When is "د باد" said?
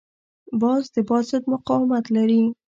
0.95-1.23